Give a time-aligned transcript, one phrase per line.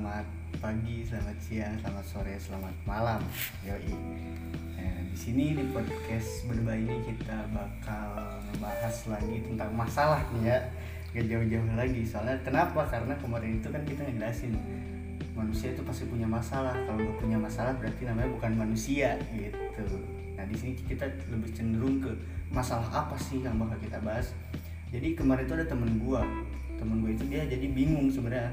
[0.00, 0.28] selamat
[0.64, 3.20] pagi, selamat siang, selamat sore, selamat malam.
[3.68, 3.92] Yoi.
[4.80, 8.16] Nah, di sini di podcast berdua ini kita bakal
[8.48, 10.58] ngebahas lagi tentang masalah nih ya.
[11.12, 12.00] Gak jauh-jauh lagi.
[12.08, 12.88] Soalnya kenapa?
[12.88, 14.56] Karena kemarin itu kan kita ngejelasin
[15.36, 16.72] manusia itu pasti punya masalah.
[16.72, 19.84] Kalau gak punya masalah berarti namanya bukan manusia gitu.
[20.32, 22.08] Nah di sini kita lebih cenderung ke
[22.48, 24.32] masalah apa sih yang bakal kita bahas.
[24.96, 26.24] Jadi kemarin itu ada temen gua,
[26.80, 28.48] temen gue itu dia jadi bingung sebenarnya.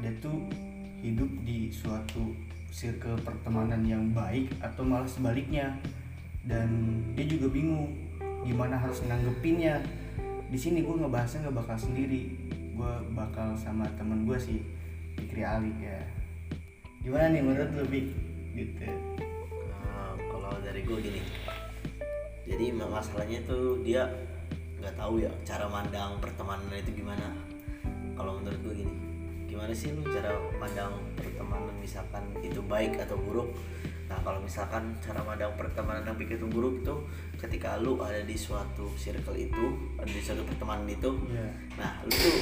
[0.00, 0.48] Dia tuh
[1.04, 2.32] hidup di suatu
[2.72, 5.76] circle pertemanan yang baik atau malah sebaliknya.
[6.44, 7.92] Dan dia juga bingung
[8.44, 9.80] gimana harus nanggepinnya.
[10.48, 12.32] Di sini gue ngebahasnya nggak bakal sendiri.
[12.74, 14.60] Gue bakal sama temen gue sih
[15.16, 16.00] Fikri Ali ya.
[17.04, 18.06] Gimana nih menurut Fik?
[18.54, 18.86] gitu.
[19.66, 21.20] Nah, kalau dari gue gini
[22.44, 24.04] jadi masalahnya tuh dia
[24.78, 27.34] nggak tahu ya cara mandang pertemanan itu gimana.
[28.14, 28.94] Kalau menurut gue gini
[29.54, 33.54] gimana sih lu cara pandang pertemanan misalkan itu baik atau buruk?
[34.10, 36.94] Nah kalau misalkan cara mandang pertemanan yang baik itu buruk itu
[37.38, 41.46] ketika lu ada di suatu circle itu ada di suatu pertemanan itu Iya.
[41.78, 42.36] nah lu tuh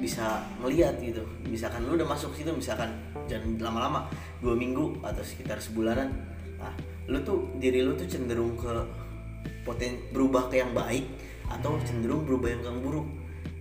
[0.00, 1.20] bisa ngeliat gitu.
[1.44, 2.96] Misalkan lu udah masuk situ misalkan
[3.28, 4.08] jangan lama-lama
[4.40, 6.08] dua minggu atau sekitar sebulanan
[6.56, 6.72] nah
[7.06, 8.72] lu tuh diri lu tuh cenderung ke
[9.62, 11.04] poten berubah ke yang baik
[11.46, 13.06] atau cenderung berubah yang ke yang buruk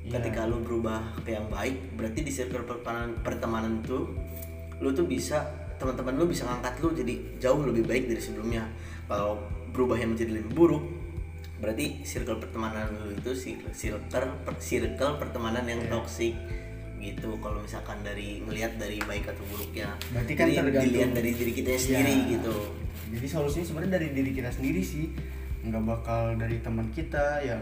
[0.07, 0.13] Iya.
[0.17, 4.07] ketika lu berubah ke yang baik berarti di circle pertemanan pertemanan itu
[4.79, 5.43] lu tuh bisa
[5.75, 8.63] teman-teman lu bisa ngangkat lu jadi jauh lebih baik dari sebelumnya
[9.05, 9.35] kalau
[9.69, 10.83] berubah yang menjadi lebih buruk
[11.57, 13.99] berarti circle pertemanan lu itu circle circle,
[14.39, 15.91] per- circle pertemanan yang Iya.
[15.91, 16.33] toksik
[16.97, 21.31] gitu kalau misalkan dari ngelihat dari baik atau buruknya Berarti kan Jadi tergantung- dilihat dari
[21.31, 22.29] diri kita sendiri Iya.
[22.33, 22.55] gitu
[23.07, 25.05] jadi solusinya sebenarnya dari diri kita sendiri sih
[25.61, 27.57] nggak bakal dari teman kita ya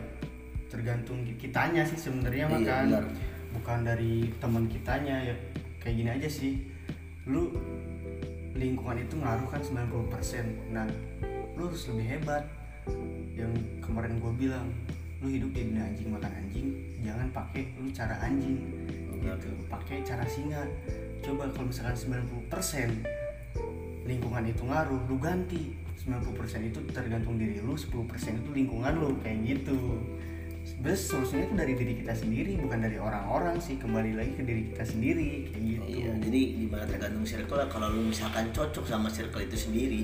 [0.76, 2.86] tergantung kitanya sih sebenarnya Iya, kan.
[2.92, 3.06] benar.
[3.56, 5.36] bukan dari teman kitanya ya
[5.80, 6.60] kayak gini aja sih.
[7.24, 7.56] Lu
[8.52, 10.44] lingkungan itu ngaruh kan 90%
[10.76, 10.84] nah
[11.56, 12.44] lu harus lebih hebat.
[13.32, 14.68] Yang kemarin gue bilang
[15.24, 16.68] lu hidup di dunia anjing makan anjing
[17.00, 18.60] jangan pakai lu cara anjing.
[19.16, 19.48] Gitu.
[19.72, 20.68] Pakai cara singa.
[21.24, 23.08] Coba kalau misalkan 90%
[24.06, 25.72] lingkungan itu ngaruh lu ganti.
[25.96, 27.88] 90% itu tergantung diri lu 10%
[28.44, 29.80] itu lingkungan lu kayak gitu
[30.66, 34.74] Sebenarnya solusinya itu dari diri kita sendiri bukan dari orang-orang sih kembali lagi ke diri
[34.74, 37.70] kita sendiri kayak gitu Iya, jadi gimana tergantung circle lah.
[37.70, 40.02] Kalau lu misalkan cocok sama circle itu sendiri,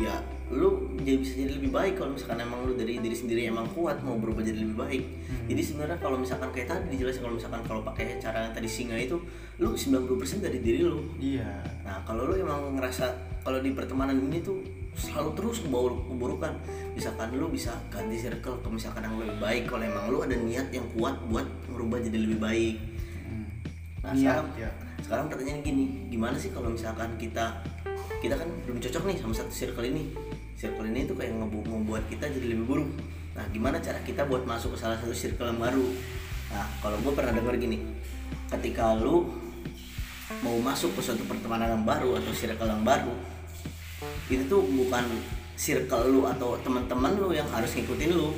[0.00, 3.68] ya lu jadi bisa jadi lebih baik kalau misalkan emang lu dari diri sendiri emang
[3.76, 5.04] kuat mau berubah jadi lebih baik.
[5.44, 8.96] Jadi sebenarnya kalau misalkan kayak tadi dijelasin kalau misalkan kalau pakai cara yang tadi singa
[8.96, 9.20] itu,
[9.60, 11.04] lu 90% dari diri lu.
[11.20, 13.12] iya Nah, kalau lu emang ngerasa
[13.44, 14.60] kalau di pertemanan ini tuh
[14.98, 16.52] selalu terus kebawa keburukan,
[16.98, 20.68] misalkan lu bisa ganti circle ke misalkan yang lebih baik kalau emang lu ada niat
[20.74, 22.76] yang kuat buat merubah jadi lebih baik.
[23.24, 23.46] Hmm.
[24.02, 24.70] Nah, Niat, sekarang, ya.
[25.06, 27.62] sekarang pertanyaan gini, gimana sih kalau misalkan kita
[28.18, 30.10] kita kan belum cocok nih sama satu circle ini.
[30.58, 32.90] Circle ini tuh kayak membuat kita jadi lebih buruk.
[33.38, 35.86] Nah, gimana cara kita buat masuk ke salah satu circle yang baru?
[36.50, 37.78] Nah, kalau gue pernah dengar gini,
[38.50, 39.30] ketika lu
[40.42, 43.14] mau masuk ke suatu pertemanan yang baru atau circle yang baru,
[44.28, 45.04] itu tuh bukan
[45.58, 48.30] circle lu atau teman-teman lu yang harus ngikutin lu,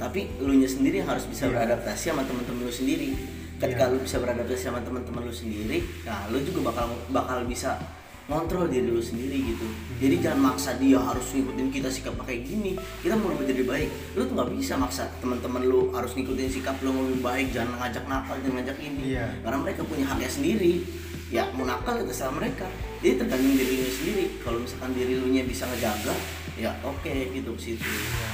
[0.00, 1.52] tapi lu nya sendiri yang harus bisa Iya.
[1.52, 3.12] beradaptasi sama teman-teman lu sendiri.
[3.60, 3.92] Ketika Iya.
[3.92, 7.76] lu bisa beradaptasi sama teman-teman lu sendiri nah lu juga bakal bakal bisa
[8.24, 9.66] ngontrol diri lu sendiri gitu.
[10.00, 12.78] Jadi jangan maksa dia harus ngikutin kita sikap kayak gini.
[13.02, 13.88] Kita mau lebih jadi baik.
[14.16, 17.52] Lu tuh nggak bisa maksa teman-teman lu harus ngikutin sikap lu lebih baik.
[17.52, 19.02] Jangan ngajak nakal jangan ngajak ini.
[19.12, 19.26] Iya.
[19.44, 20.86] karena mereka punya haknya sendiri.
[21.28, 22.64] Ya mau nakal itu salah mereka
[23.00, 24.24] jadi tergantung diri lu sendiri.
[24.44, 26.14] Kalau misalkan diri lu nya bisa ngejaga
[26.60, 27.88] ya oke gitu ke situ.
[27.88, 28.32] Iya.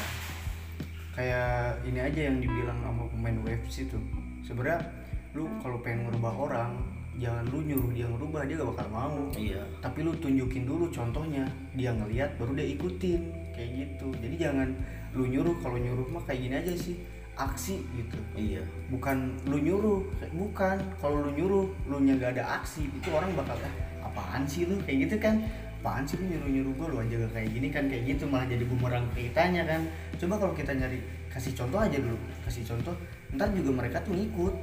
[1.16, 4.02] kayak ini aja yang dibilang sama pemain UFC tuh.
[4.44, 4.84] Sebenarnya
[5.32, 6.76] lu kalau pengen ngerubah orang
[7.16, 9.22] jangan lu nyuruh dia ngerubah dia gak bakal mau.
[9.32, 9.62] Iya.
[9.80, 13.22] Tapi lu tunjukin dulu contohnya dia ngeliat baru dia ikutin
[13.56, 14.12] kayak gitu.
[14.18, 14.68] Jadi jangan
[15.16, 16.98] lu nyuruh kalau nyuruh mah kayak gini aja sih.
[17.38, 18.18] Aksi gitu.
[18.36, 18.60] Iya.
[18.92, 20.04] Bukan lu nyuruh
[20.36, 20.76] bukan.
[21.00, 23.86] Kalau lu nyuruh lu nya gak ada aksi itu orang bakal ah
[24.16, 24.80] apaan sih lu?
[24.88, 25.44] Kayak gitu kan.
[25.84, 28.48] Apaan sih lu nyuruh nyuruh gua lu aja gak kayak gini kan kayak gitu malah
[28.48, 29.84] jadi bumerang kitanya kan.
[30.16, 32.16] Coba kalau kita nyari kasih contoh aja dulu.
[32.42, 32.96] Kasih contoh
[33.36, 34.54] ntar juga mereka tuh ngikut.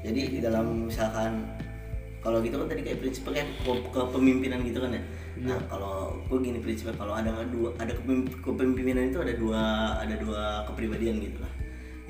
[0.00, 1.44] Jadi di dalam misalkan
[2.24, 5.02] kalau gitu kan tadi kayak prinsipnya kayak ke- kepemimpinan gitu kan ya.
[5.46, 9.62] Nah kalau gue gini prinsipnya kalau ada dua ada kepem- kepemimpinan itu ada dua
[10.02, 11.52] ada dua kepribadian gitu lah.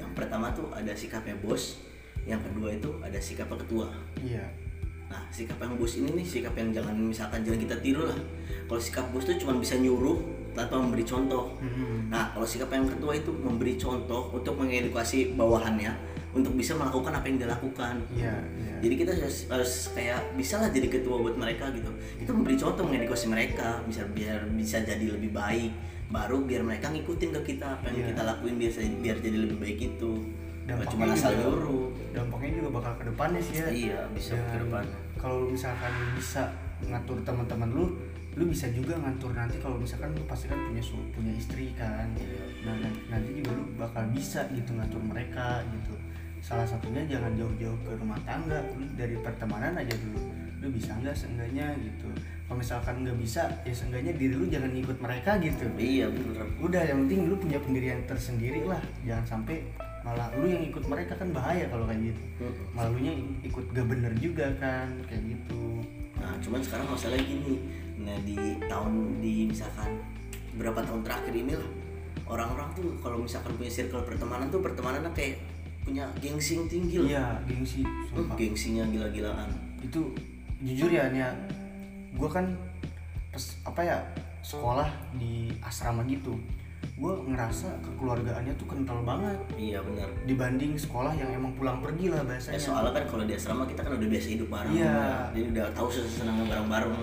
[0.01, 1.83] Yang pertama tuh ada sikapnya bos
[2.25, 3.93] yang kedua itu ada sikapnya ketua.
[4.25, 4.49] Iya
[5.07, 8.19] Nah, sikap yang bos ini nih sikap yang jangan misalkan jangan kita tiru lah.
[8.67, 10.19] Kalau sikap bos tuh cuma bisa nyuruh
[10.53, 11.55] tanpa memberi contoh.
[11.63, 12.11] Hmm.
[12.11, 15.95] Nah, kalau sikap yang ketua itu memberi contoh untuk mengedukasi bawahannya
[16.37, 20.61] untuk bisa melakukan apa yang dia lakukan iya iya jadi kita harus, harus kayak bisa
[20.61, 21.89] lah jadi ketua buat mereka gitu
[22.21, 25.73] kita memberi contoh mengedukasi mereka bisa biar bisa jadi lebih baik
[26.13, 28.09] baru biar mereka ngikutin ke kita apa yang Iya.
[28.13, 30.13] kita lakuin biar biar jadi lebih baik itu
[30.67, 33.69] Dampaknya cuma asal nyuruh dampaknya juga bakal ke depannya sih ya.
[33.71, 34.85] Iya bisa Dan ke depan.
[35.17, 36.43] kalau misalkan lu bisa
[36.83, 37.87] ngatur teman-teman lu
[38.37, 40.83] lu bisa juga ngatur nanti kalau misalkan lu pasti kan punya
[41.15, 42.05] punya istri kan.
[42.19, 42.45] Iya.
[42.67, 45.95] nah nan- nanti juga lu bakal bisa gitu ngatur mereka gitu.
[46.45, 50.21] Salah satunya jangan jauh-jauh ke rumah tangga lu dari pertemanan aja dulu
[50.67, 52.11] lu bisa nggak seenggaknya gitu.
[52.47, 55.65] Kalau misalkan nggak bisa ya seenggaknya diri lu jangan ngikut mereka gitu.
[55.79, 56.47] Iya bener.
[56.59, 58.83] Udah yang penting lu punya pendirian tersendiri lah.
[59.07, 59.63] Jangan sampai
[60.03, 62.23] malah lu yang ikut mereka kan bahaya kalau kayak gitu.
[62.75, 63.15] Malah lu nya
[63.47, 65.63] ikut gak bener juga kan kayak gitu.
[66.19, 67.63] Nah, cuman sekarang masalah gini.
[68.03, 68.37] Nah, di
[68.67, 69.99] tahun di misalkan
[70.59, 71.71] berapa tahun terakhir ini lah
[72.27, 75.39] orang-orang tuh kalau misalkan punya circle pertemanan tuh pertemanannya kayak
[75.87, 77.07] punya gengsi yang tinggi loh.
[77.07, 78.35] iya gengsi sumpah.
[78.35, 79.51] Gengsinya gila-gilaan.
[79.79, 80.03] itu
[80.59, 81.27] jujur ya nih
[82.13, 82.47] gue kan
[83.29, 83.97] pas apa ya
[84.41, 86.33] sekolah di asrama gitu
[86.97, 90.09] gue ngerasa kekeluargaannya tuh kental banget Iya benar.
[90.25, 93.85] dibanding sekolah yang emang pulang pergi lah Ya, bahasanya soalnya kan kalau di asrama kita
[93.85, 94.89] kan udah biasa hidup bareng, Iya.
[94.89, 95.13] ya.
[95.29, 96.95] jadi udah tahu senang bareng-bareng.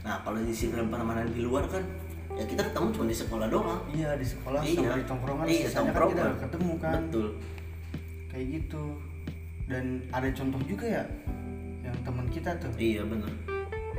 [0.00, 1.80] Nah, kalau di circle pertemanan di luar kan
[2.30, 3.80] ya kita ketemu cuma di sekolah doang.
[3.90, 4.76] iya di sekolah Iya.
[4.76, 7.26] sama di tongkrongan Iya, sisanya kan kita ketemu kan Betul.
[8.28, 8.84] kayak gitu
[9.66, 11.04] dan ada contoh juga ya
[11.90, 12.70] yang teman kita tuh.
[12.78, 13.32] Iya benar.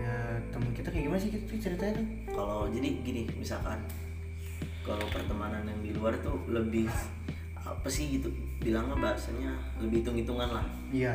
[0.01, 0.17] ya
[0.49, 1.93] teman kita kayak gimana sih gitu ceritanya?
[1.93, 2.03] Tuh
[2.33, 3.77] kalau jadi gini misalkan
[4.81, 6.89] kalau pertemanan yang di luar tuh lebih
[7.61, 10.65] apa sih gitu bilangnya bahasanya lebih hitung hitungan lah.
[10.89, 11.13] Iya.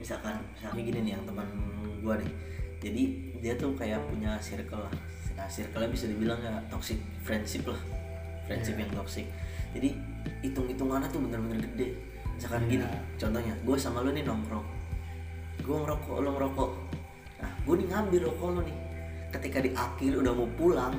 [0.00, 1.44] Misalkan misalnya gini nih yang teman
[2.00, 2.30] gua nih.
[2.80, 3.02] Jadi
[3.44, 4.94] dia tuh kayak punya circle lah.
[5.36, 7.78] Nah circle bisa dibilang ya toxic friendship lah.
[8.48, 8.82] Friendship Iya.
[8.88, 9.26] yang toxic.
[9.76, 9.88] Jadi
[10.40, 11.94] hitung hitungannya tuh bener-bener gede.
[12.32, 12.80] Misalkan Iya.
[12.80, 12.86] gini
[13.20, 14.64] contohnya gue sama lu nih nongkrong
[15.62, 16.70] gue ngerokok lu ngerokok.
[17.42, 18.76] Nah gue nih ngambil rokok lu nih.
[19.32, 20.94] Ketika di akhir udah mau pulang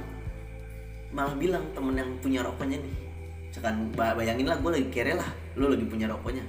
[1.13, 2.95] malah bilang temen yang punya rokoknya nih.
[3.54, 6.42] Misalkan ba- bayangin lah gue lagi kere lah lu lagi punya rokoknya.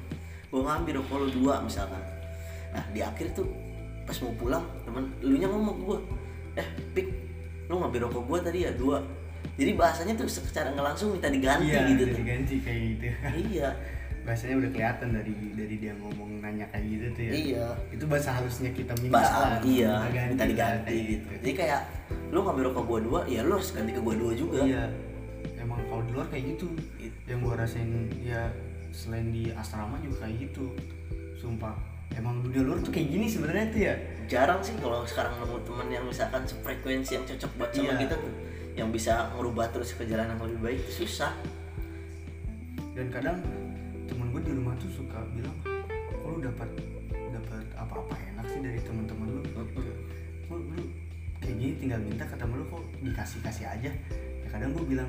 [0.49, 2.01] Gue ngambil rokok lu dua misalkan.
[2.73, 3.47] Nah di akhir tuh
[4.09, 5.99] pas mau pulang temen lu nya ngomong ke gue
[6.61, 7.07] eh pik
[7.69, 9.03] lu ngambil rokok gue tadi ya dua.
[9.55, 12.19] Jadi bahasanya tuh secara nggak langsung minta diganti iya gitu tuh.
[12.25, 13.05] diganti kayak gitu.
[13.53, 13.69] Iya
[14.25, 17.33] bahasanya udah kelihatan dari dari dia ngomong nanya kayak gitu tuh ya.
[17.33, 17.67] Iya.
[17.93, 19.21] Itu bahasa halusnya kita minta.
[19.21, 19.93] Bah, iya.
[20.09, 20.89] Minta minta diganti.
[20.89, 21.27] kayak gitu.
[21.45, 21.81] Jadi kayak
[22.33, 24.59] lu ngambil rokok gua dua ya lu harus ganti ke gua dua juga.
[24.65, 24.85] Iya.
[25.61, 26.67] Emang kalau di luar kayak gitu.
[26.97, 27.17] Gitu.
[27.29, 27.89] yang gua rasain
[28.21, 28.49] ya
[28.93, 30.73] selain di asrama juga kayak gitu.
[31.37, 31.77] Sumpah.
[32.15, 33.95] Emang dunia luar tuh kayak gini sebenarnya tuh ya.
[34.25, 37.95] Jarang sih kalau sekarang nemu temen yang misalkan sefrekuensi yang cocok buat sama Iya.
[38.09, 38.33] kita tuh
[38.75, 41.35] yang bisa ngerubah terus ke jalan yang lebih baik susah.
[42.95, 43.43] Dan kadang
[44.35, 46.67] gue di rumah tuh suka bilang kok lu dapat
[47.31, 49.41] dapat apa-apa enak sih dari teman-teman lu?
[49.47, 50.83] Kok lu
[51.39, 53.95] kayak gini tinggal minta ke temen lu kok dikasih kasih aja.
[54.43, 55.07] Ya kadang gue bilang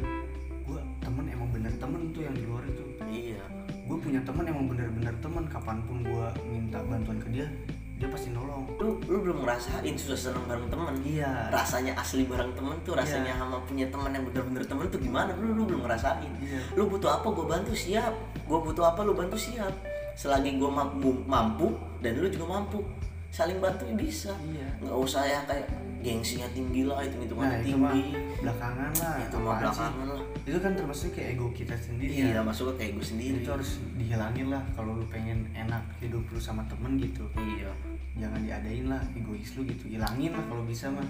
[0.70, 2.86] gue temen emang bener temen tuh yang di luar itu.
[3.02, 3.42] Iya.
[3.90, 7.50] Gue punya temen emang bener-bener temen kapan pun gue minta bantuan ke dia
[7.96, 8.68] dia pasti nolong.
[8.76, 10.96] Lu lu belum ngerasain susah senang bareng temen?
[11.00, 11.48] Iya.
[11.48, 15.32] Rasanya asli bareng temen tuh rasanya sama punya teman yang bener-bener temen tuh gimana?
[15.40, 16.32] Lu lu belum ngerasain.
[16.44, 16.60] Iya.
[16.76, 18.12] Lu butuh apa gue bantu siap.
[18.44, 19.72] Gue butuh apa lu bantu siap.
[20.20, 21.72] Selagi gue mampu mampu
[22.04, 22.84] dan lu juga mampu.
[23.32, 24.36] Saling bantu bisa.
[24.44, 24.68] Iya.
[24.84, 25.68] Nggak usah ya kayak
[26.06, 28.14] gengsinya tinggi lah itu nah hitungannya itu mah tinggi
[28.46, 32.42] belakangan lah itu mah belakangan lah itu kan termasuk kayak ego kita sendiri iya ya
[32.46, 33.42] masuk ke gue sendiri.
[33.42, 37.26] Itu harus dihilangin lah kalau lu pengen enak hidup lu sama temen gitu.
[37.34, 37.74] Iya.
[38.22, 39.90] Jangan diadain lah egois lu gitu.
[39.90, 41.10] Hilangin lah kalau bisa mah.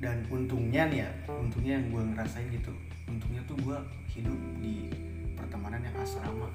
[0.00, 2.72] Dan untungnya nih ya untungnya yang gue ngerasain gitu
[3.08, 3.78] untungnya tuh gue
[4.16, 4.88] hidup di
[5.36, 6.48] pertemanan yang asrama.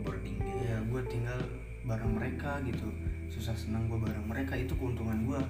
[0.00, 1.40] Boarding gitu ya gue tinggal
[1.84, 2.88] bareng mereka gitu.
[3.28, 5.40] Susah senang gue bareng mereka itu keuntungan gue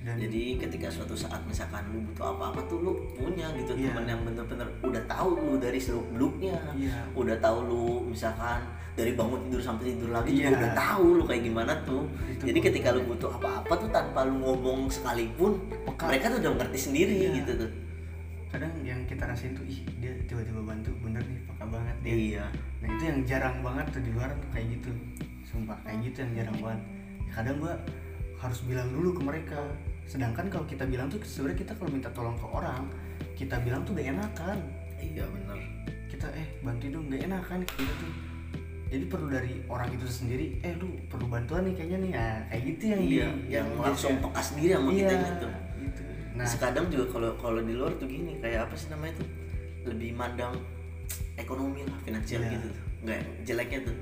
[0.00, 3.92] dan jadi ketika suatu saat misalkan lu butuh apa-apa tuh lu punya gitu Iya.
[3.92, 9.12] temen yang bener-bener udah tahu lu dari seluk beluknya iya udah tahu lu misalkan dari
[9.12, 10.48] bangun tidur sampai tidur lagi Iya.
[10.48, 14.24] juga udah tahu lu kayak gimana tuh Itu jadi ketika lu butuh apa-apa tuh tanpa
[14.24, 16.08] lu ngomong sekalipun Peka.
[16.08, 17.30] mereka tuh udah ngerti sendiri Iya.
[17.44, 17.70] gitu tuh
[18.50, 22.44] kadang yang kita rasain tuh ih dia tiba-tiba bantu bener nih peka banget dia iya
[22.80, 24.90] nah itu yang jarang banget tuh di luar tuh kayak gitu
[25.44, 26.80] sumpah kayak gitu yang jarang banget
[27.20, 27.78] Ya, kadang gua
[28.42, 29.60] harus bilang dulu ke mereka
[30.10, 32.90] sedangkan kalau kita bilang tuh sebenarnya kita kalau minta tolong ke orang
[33.38, 34.58] kita bilang tuh gak enakan.
[34.98, 35.58] Iya bener.
[36.10, 37.86] Kita eh bantu dong gak enakan gitu.
[37.86, 38.12] Tuh
[38.90, 42.12] jadi perlu dari orang itu sendiri eh lu perlu bantuan nih kayaknya nih.
[42.18, 45.46] Nah, kayak gitu yang iya di, yang langsung biasa- peka sendiri sama iya, kita gitu.
[45.78, 46.02] gitu.
[46.34, 49.28] Nah Sekadang juga kalau kalau di luar tuh gini kayak apa sih namanya tuh?
[49.94, 50.54] Lebih mandang
[51.38, 52.50] ekonomi lah finansial Iya.
[52.58, 52.68] gitu.
[52.74, 53.96] Tuh nggak jeleknya tuh.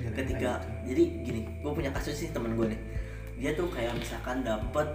[0.00, 0.50] Jeleknya ketika
[0.88, 2.80] jadi gini gue punya kasus sih temen gue nih.
[3.36, 4.88] Dia tuh kayak misalkan dapet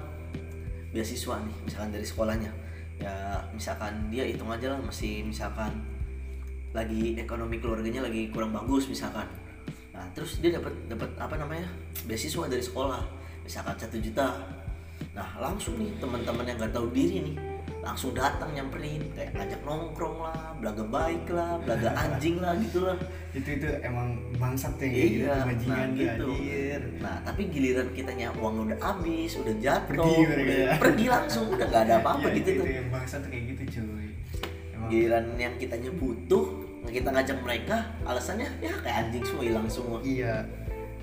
[0.91, 2.51] beasiswa nih misalkan dari sekolahnya.
[2.97, 3.13] Ya
[3.53, 5.69] misalkan dia hitung aja lah masih misalkan
[6.73, 9.25] lagi ekonomi keluarganya lagi kurang bagus misalkan.
[9.93, 11.67] Nah terus dia dapat dapat apa namanya
[12.05, 13.01] beasiswa dari sekolah
[13.43, 14.33] misalkan satu juta.
[15.13, 17.56] Nah langsung nih teman-teman yang nggak tahu diri nih
[17.87, 22.99] langsung datang nyamperin kayak ngajak nongkrong lah belaga baik lah belaga anjing lah gitu lah
[23.31, 26.25] itu itu emang bangsat ya gitu Iya, bajingan nah, tuh, gitu.
[26.27, 26.81] anjir.
[26.97, 30.71] Nah, tapi giliran kitanya uang udah habis, udah jatuh, Pergi udah ya.
[30.75, 32.65] pergi langsung, udah nggak ada apa-apa Iya, gitu itu tuh.
[32.67, 34.07] yang bangsat tuh kayak gitu cuy
[34.73, 36.45] emang Giliran yang kitanya butuh,
[36.83, 39.97] kita ngajak mereka, alasannya ya kayak anjing semua hilang semua.
[40.01, 40.41] iya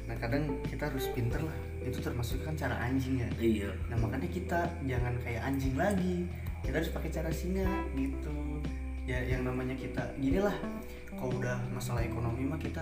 [0.05, 3.71] nah kadang kita harus pinter lah itu termasuk kan cara anjing ya Iya.
[3.89, 6.29] nah makanya kita jangan kayak anjing lagi
[6.65, 8.35] kita harus pakai cara singa gitu.
[9.05, 10.57] Ya yang namanya kita gini lah
[11.13, 12.81] kalau udah masalah ekonomi mah kita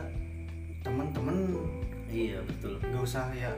[0.87, 1.59] temen-temen.
[2.13, 2.77] Iya, betul.
[2.79, 3.51] gak usah ya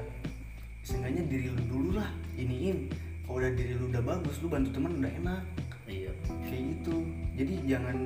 [0.85, 2.09] seenggaknya diri lu dulu lah
[2.41, 2.89] iniin.
[3.25, 5.43] Kalau udah diri lu udah bagus lu bantu temen udah enak.
[5.85, 6.13] Iya.
[6.49, 7.05] kayak gitu.
[7.37, 7.97] Jadi jangan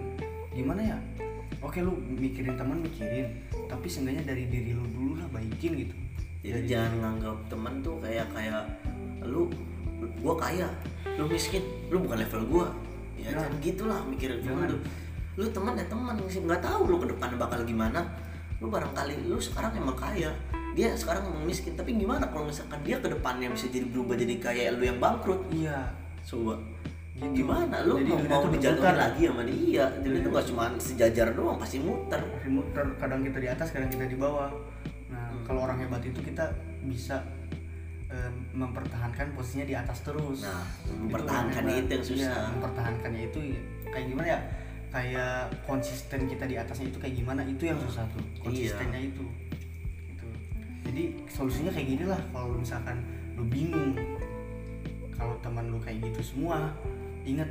[0.50, 0.98] gimana ya?
[1.62, 3.30] Oke lu mikirin teman mikirin.
[3.70, 5.94] Tapi seenggaknya dari diri lu dulu lah baikin gitu.
[6.42, 8.64] Jadi Dari jangan nganggap temen tuh kayak kayak
[9.26, 9.50] lu
[10.18, 10.68] gua kaya,
[11.14, 12.66] lu miskin, lu bukan level gua.
[13.14, 13.42] Ya Nah.
[13.42, 14.70] jangan gitulah mikirin temen Jangan.
[14.70, 14.80] tuh.
[15.34, 18.00] Lu teman ya teman, sih nggak tahu lu ke depan bakal gimana.
[18.58, 20.30] Lu barangkali lu sekarang emang kaya,
[20.72, 21.74] dia sekarang emang miskin.
[21.74, 25.42] Tapi gimana kalau misalkan dia ke depannya bisa jadi berubah jadi kaya lu yang bangkrut?
[25.50, 25.90] iya
[26.20, 26.58] Coba
[27.18, 27.42] Gitu.
[27.42, 31.26] gimana lu Jadi mau, mau tuh dijatuhin lagi sama dia jadi itu nggak cuma sejajar
[31.34, 34.46] doang pasti muter muter kadang kita di atas kadang kita di bawah
[35.10, 35.42] nah Hmm.
[35.42, 36.46] kalau orang hebat itu kita
[36.86, 37.18] bisa
[38.50, 40.40] mempertahankan posisinya di atas terus.
[40.40, 41.84] Nah, Itu mempertahankannya hebat.
[41.84, 42.32] itu yang susah.
[42.32, 43.60] Iya, mempertahankannya itu ya,
[43.92, 44.40] kayak gimana ya?
[44.88, 45.36] Kayak
[45.68, 47.40] konsisten kita di atasnya itu kayak gimana?
[47.44, 48.40] Itu yang susah tuh Iya.
[48.40, 49.24] konsistennya itu.
[50.08, 50.26] Gitu.
[50.88, 52.96] Jadi solusinya kayak gini lah kalau misalkan
[53.36, 53.92] lu bingung
[55.12, 56.72] kalau teman lu kayak gitu semua
[57.22, 57.50] ingat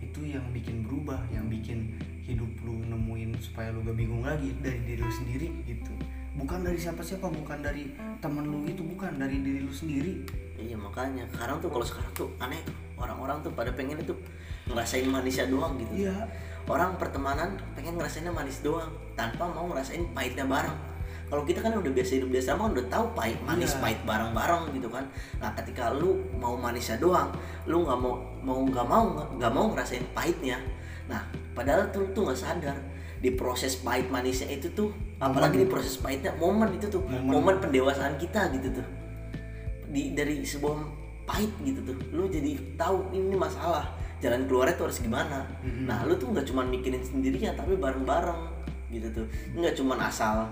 [0.00, 1.92] itu yang bikin berubah yang bikin
[2.22, 5.92] hidup lu nemuin supaya lu gak bingung lagi itu dari diri lu sendiri gitu
[6.30, 7.90] bukan dari siapa-siapa bukan dari
[8.22, 10.22] temen lu itu bukan dari diri lu sendiri
[10.60, 12.60] Iya makanya sekarang tuh kalau sekarang tuh aneh
[13.00, 14.12] orang-orang tuh pada pengen itu
[14.68, 16.04] ngerasain manisnya doang gitu.
[16.04, 16.12] iya
[16.68, 20.76] Orang pertemanan pengen ngerasainnya manis doang tanpa mau ngerasain pahitnya bareng.
[21.32, 23.80] Kalau kita kan udah biasa hidup biasa kan udah tahu pahit manis Iya.
[23.80, 25.04] pahit bareng-bareng gitu kan.
[25.40, 27.32] Nah ketika lu mau manisnya doang,
[27.64, 29.04] lu nggak mau mau nggak mau
[29.40, 30.60] nggak mau ngerasain pahitnya.
[31.08, 31.24] Nah
[31.56, 32.76] padahal tuh tuh nggak sadar
[33.20, 37.28] di proses pahit manisnya itu tuh apalagi di proses pahitnya momen itu tuh Momen.
[37.28, 38.86] momen pendewasaan kita gitu tuh
[39.92, 40.80] di dari sebuah
[41.28, 43.92] pahit gitu tuh lu jadi tahu ini masalah
[44.24, 45.84] jalan keluarnya tuh harus gimana Mm-mm.
[45.84, 48.40] nah lu tuh nggak cuma mikirin sendirian tapi bareng-bareng
[48.88, 50.48] gitu tuh nggak cuma asal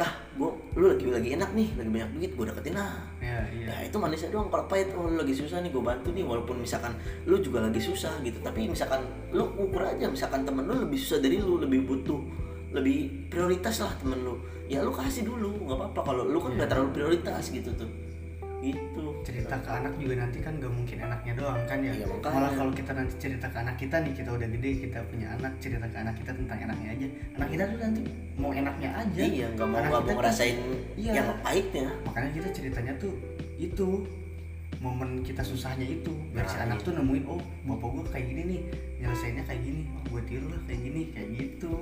[0.00, 0.08] ah
[0.40, 2.96] gua lu lagi lagi enak nih lagi banyak duit gua deketin ah.
[3.20, 3.66] Iya iya.
[3.68, 6.64] Nah itu manisnya doang kalau pahit oh lu lagi susah nih gue bantu nih walaupun
[6.64, 6.96] misalkan
[7.28, 8.40] lu juga lagi susah gitu.
[8.40, 9.04] Tapi misalkan
[9.36, 12.20] lu ukur aja misalkan temen lu lebih susah dari lu lebih butuh
[12.72, 14.40] lebih prioritas lah temen lu.
[14.64, 16.00] Ya lu kasih dulu nggak apa-apa.
[16.08, 18.11] Kalau lu kan nggak terlalu prioritas gitu tuh
[18.62, 19.04] gitu.
[19.26, 21.92] Cerita ke anak juga nanti kan gak mungkin anaknya doang kan ya.
[21.92, 25.26] Iya, malah kalau kita nanti cerita ke anak kita nih kita udah gede kita punya
[25.34, 27.06] anak cerita ke anak kita tentang enaknya aja.
[27.36, 28.02] Anak kita tuh nanti
[28.38, 29.20] mau enaknya aja.
[29.20, 30.56] Iya nggak mau nggak kita mau ngerasain
[30.94, 31.12] Iya.
[31.18, 31.86] yang pahitnya.
[32.06, 33.12] Makanya kita ceritanya tuh
[33.58, 33.88] itu
[34.82, 36.10] momen kita susahnya itu.
[36.34, 36.86] Biar si Nah, anak iya.
[36.90, 37.38] tuh nemuin oh
[37.70, 38.60] bapak gua kayak gini nih
[38.98, 41.74] nyelesainnya kayak gini oh, gue tiru lah kayak gini kayak gitu.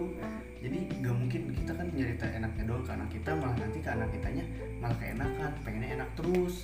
[0.61, 4.09] Jadi gak mungkin kita kan nyerita enaknya doang ke anak kita malah nanti ke anak
[4.13, 4.45] kitanya
[4.77, 6.55] malah keenakan pengennya enak terus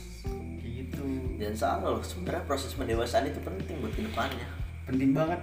[0.60, 1.08] kayak gitu.
[1.40, 4.48] Dan salah loh sebenarnya proses pendewasaan itu penting buat ke depannya.
[4.84, 5.40] Penting banget.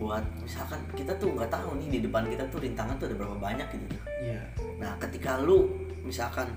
[0.00, 3.36] Buat misalkan kita tuh nggak tahu nih di depan kita tuh rintangan tuh ada berapa
[3.36, 4.02] banyak gitu tuh.
[4.24, 4.40] Iya.
[4.80, 5.68] Nah, ketika lu
[6.00, 6.48] misalkan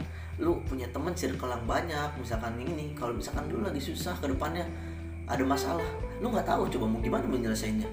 [0.44, 4.68] lu punya temen circle yang banyak, misalkan ini, kalau misalkan lu lagi susah ke depannya
[5.24, 5.88] ada masalah,
[6.20, 7.88] lu nggak tahu coba mau gimana menyelesaikannya.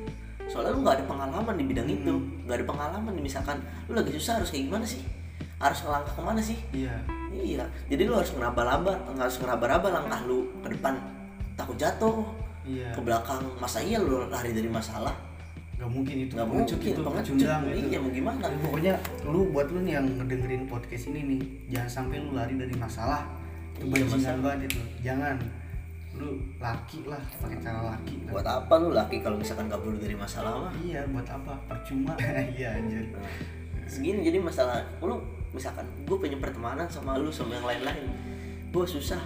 [0.50, 4.42] Soalnya lu nggak ada pengalaman di bidang itu, nggak ada pengalaman misalkan lu lagi susah
[4.42, 5.07] harus kayak gimana sih?
[5.62, 6.59] Harus ngelangkah ke mana sih?
[6.75, 6.99] iya
[7.30, 10.99] Iya, jadi lu harus ngeraba-raba, harus ngeraba-raba langkah lu ke depan
[11.54, 12.26] takut jatuh,
[12.66, 15.14] iya ke belakang masa iya lu lari dari masalah?
[15.80, 16.32] Gak mungkin itu.
[16.37, 17.34] Nggak mungkin, itu pengecut.
[17.40, 18.44] Iya, mau gimana?
[18.44, 18.94] Ya, pokoknya
[19.25, 21.40] lu buat lu nih yang ngedengerin podcast ini nih
[21.72, 23.25] jangan sampai lu lari dari masalah.
[23.80, 24.40] Itu Iya, bajingan masalah.
[24.44, 24.80] banget itu.
[25.00, 25.37] Jangan.
[26.10, 26.28] Lu
[26.60, 28.32] laki lah pakai cara laki lah.
[28.37, 30.72] Buat apa lu laki kalau misalkan kabur dari masalah mah?
[30.84, 31.54] iya buat apa?
[31.64, 32.12] Percuma.
[32.60, 33.08] Iya anjir.
[33.88, 34.84] Segini jadi masalah.
[35.00, 35.16] Lu
[35.50, 38.04] misalkan gue punya pertemanan sama lu sama yang lain-lain.
[38.68, 39.18] Gue susah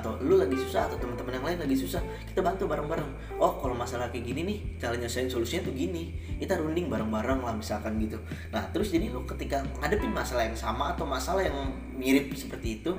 [0.00, 3.38] atau lu lagi susah atau teman-teman yang lain lagi susah kita bantu bareng-bareng.
[3.38, 6.14] Oh kalau masalah kayak gini nih cara nyelesain solusinya tuh gini.
[6.38, 8.18] Kita runding bareng-bareng lah misalkan gitu.
[8.50, 11.56] Nah terus jadi lu ketika ngadepin masalah yang sama atau masalah yang
[11.94, 12.92] mirip seperti itu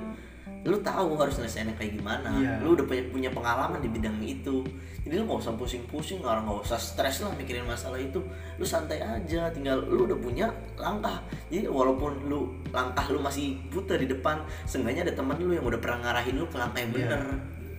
[0.66, 2.58] lu tahu harus nyelesainnya kayak gimana Iya.
[2.60, 4.66] lu udah punya punya pengalaman di bidang itu
[5.02, 8.18] jadi lu nggak usah pusing-pusing orang nggak usah stres lah mikirin masalah itu
[8.58, 13.94] lu santai aja tinggal lu udah punya langkah jadi walaupun lu langkah lu masih buta
[13.94, 16.98] di depan seenggaknya ada teman lu yang udah pernah ngarahin lu ke langkah yang Iya.
[16.98, 17.22] bener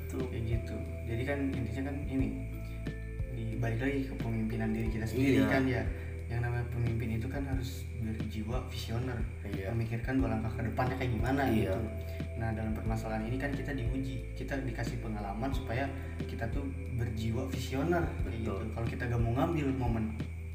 [0.07, 0.75] gitu kayak gitu
[1.05, 2.27] jadi kan intinya kan ini
[3.57, 5.49] balik lagi ke pemimpinan diri kita sendiri Iya.
[5.49, 5.83] kan ya
[6.27, 9.71] yang namanya pemimpin itu kan harus berjiwa visioner Iya.
[9.73, 11.75] memikirkan dua langkah ke depannya kayak gimana Iya.
[11.75, 11.79] gitu
[12.37, 15.89] nah dalam permasalahan ini kan kita diuji kita dikasih pengalaman supaya
[16.29, 18.53] kita tuh berjiwa visioner kayak gitu.
[18.77, 20.05] Kalau kita gak mau ngambil momen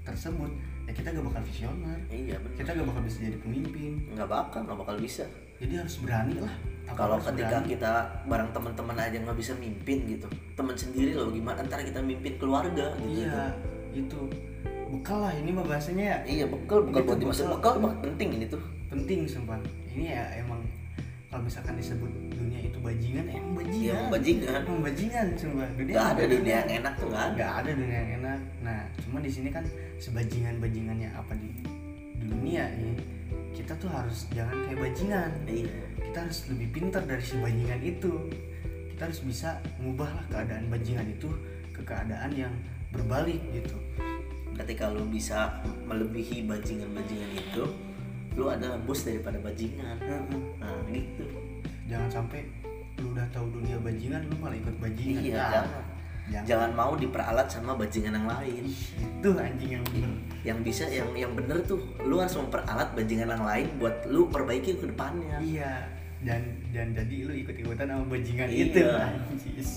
[0.01, 0.50] tersebut
[0.85, 1.97] ya kita gak bakal visioner.
[2.09, 2.57] Iya bener.
[2.57, 3.91] Kita gak bakal bisa jadi pemimpin.
[4.13, 5.25] Nggak bakal nggak bakal bisa.
[5.61, 6.53] Jadi harus berani lah.
[6.91, 7.71] Kalau ketika berani.
[7.71, 7.91] kita
[8.25, 10.27] bareng teman-teman aja nggak bisa mimpin gitu.
[10.57, 11.61] Teman sendiri loh gimana?
[11.65, 13.53] Ntar kita mimpin keluarga gitu iya
[13.93, 14.21] itu.
[14.91, 16.17] Bekal lah ini mah bahasanya ya.
[16.25, 16.85] Iya bekal.
[16.85, 17.57] Bekal buat di masa bekal.
[17.57, 18.61] bekal banget penting ini tuh.
[18.91, 19.57] Penting sumpah.
[19.91, 20.60] Ini ya emang
[21.31, 23.95] kalau misalkan disebut dunia itu bajingan emang bajingan.
[23.95, 24.59] Emang bajingan.
[24.67, 27.31] emang bajingan sumpah dunia emang ada dunia yang enak tuh ada.
[27.31, 28.39] Nggak ada dunia yang enak.
[28.59, 29.63] Nah cuma di sini kan
[29.95, 31.50] sebajingan bajingannya apa di
[32.19, 32.93] dunia ini
[33.55, 35.31] kita tuh harus jangan kayak bajingan.
[35.47, 35.81] Iya.
[36.03, 38.11] Kita harus lebih pintar dari si bajingan itu.
[38.91, 41.31] Kita harus bisa mengubah lah keadaan bajingan itu
[41.71, 42.51] ke keadaan yang
[42.91, 43.79] berbalik gitu.
[44.51, 47.63] Ketika lu bisa melebihi bajingan-bajingan itu
[48.33, 49.97] lu adalah bos daripada bajingan.
[50.59, 51.25] Nah gitu.
[51.88, 52.47] Jangan sampai
[53.01, 55.83] lu udah tahu dunia bajingan lu malah ikut bajingan iya Nah, jangan.
[56.31, 56.47] Jangan.
[56.47, 58.63] Jangan mau diperalat sama bajingan yang lain.
[58.95, 60.11] Itu anjing yang bener.
[60.41, 64.79] Yang bisa yang yang bener tuh lu harus memperalat bajingan yang lain buat lu perbaiki
[64.79, 65.41] ke depannya.
[65.43, 65.91] Iya.
[66.21, 68.63] Dan dan jadi lu ikut ikutan sama bajingan Iya.
[68.63, 69.71] itu anjis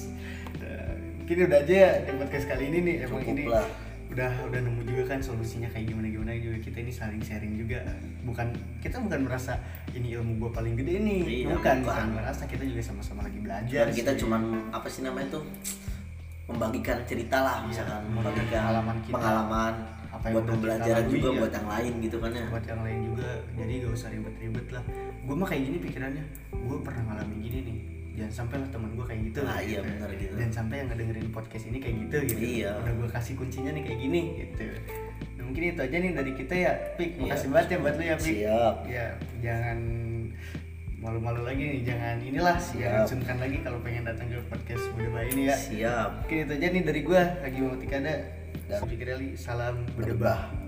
[0.55, 2.97] Nah, mungkin udah aja ya di podcast kali ini nih.
[3.03, 3.67] Emang Cukup ini lah.
[4.13, 6.57] Udah udah nemu juga kan solusinya kayak gimana gimana juga.
[6.61, 7.81] Kita ini saling sharing juga.
[8.25, 8.47] Bukan
[8.85, 9.57] kita bukan merasa
[9.97, 11.21] ini ilmu gua paling gede nih.
[11.25, 11.77] Iya, bukan, bukan.
[11.85, 14.21] bukan merasa kita juga sama-sama lagi belajar dan kita sih.
[14.27, 14.41] cuman
[14.71, 15.45] apa sih namanya tuh
[16.45, 18.01] membagikan cerita lah Iya, misalkan.
[18.13, 19.15] membagikan membagikan pengalaman kita.
[19.17, 19.75] pengalaman.
[20.15, 21.39] Apa yang buat pembelajaran juga ya.
[21.43, 22.47] buat yang lain gitu kan ya.
[22.53, 23.31] Buat yang lain juga.
[23.59, 24.85] Jadi gak usah ribet-ribet lah.
[25.27, 26.25] Gue mah kayak gini pikirannya.
[26.55, 27.79] Gue pernah ngalamin gini nih
[28.15, 29.83] jangan sampai lah teman gue kayak gitu Nah, iya, gitu.
[29.85, 30.35] bener gitu.
[30.35, 32.71] jangan sampai yang ngedengerin podcast ini kayak gitu gitu Iya.
[32.79, 34.67] udah gue kasih kuncinya nih kayak gini gitu
[35.35, 37.23] Nah, mungkin itu aja nih dari kita ya Pik Iya.
[37.27, 38.75] makasih banget ya buat lu ya Pik Siap.
[38.87, 39.07] ya
[39.41, 39.79] jangan
[40.97, 42.81] malu-malu lagi nih jangan inilah Siap.
[42.81, 46.67] jangan sungkan lagi kalau pengen datang ke podcast Budeba ini ya siap mungkin itu aja
[46.71, 48.15] nih dari gue lagi mau tikada
[48.65, 50.64] Dan- dan Fikri salam Berdebah.